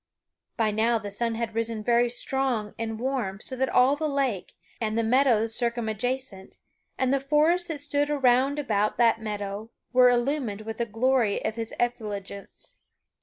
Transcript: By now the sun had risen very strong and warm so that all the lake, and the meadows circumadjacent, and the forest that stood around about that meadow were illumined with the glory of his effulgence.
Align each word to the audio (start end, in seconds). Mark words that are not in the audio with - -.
By 0.57 0.71
now 0.71 0.97
the 0.97 1.11
sun 1.11 1.35
had 1.35 1.53
risen 1.53 1.83
very 1.83 2.09
strong 2.09 2.73
and 2.79 2.99
warm 2.99 3.39
so 3.39 3.55
that 3.55 3.69
all 3.69 3.95
the 3.95 4.07
lake, 4.09 4.53
and 4.81 4.97
the 4.97 5.03
meadows 5.03 5.55
circumadjacent, 5.55 6.57
and 6.97 7.13
the 7.13 7.19
forest 7.19 7.67
that 7.67 7.81
stood 7.81 8.09
around 8.09 8.57
about 8.57 8.97
that 8.97 9.21
meadow 9.21 9.69
were 9.93 10.09
illumined 10.09 10.61
with 10.61 10.77
the 10.79 10.87
glory 10.87 11.45
of 11.45 11.53
his 11.53 11.71
effulgence. 11.79 12.77